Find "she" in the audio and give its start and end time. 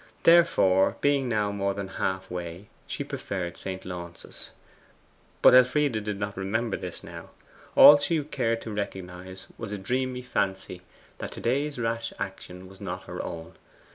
2.87-3.03, 7.99-8.23